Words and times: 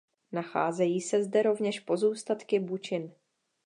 Nacházejí 0.31 1.01
se 1.01 1.23
zde 1.23 1.43
rovněž 1.43 1.79
pozůstatky 1.79 2.59
bučin. 2.59 3.11